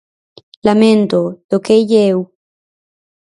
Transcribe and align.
Laméntoo, 0.65 1.27
toqueille 1.49 1.95
eu. 2.11 2.19